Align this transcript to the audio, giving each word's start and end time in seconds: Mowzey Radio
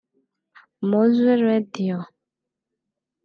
Mowzey 0.89 1.37
Radio 1.45 1.97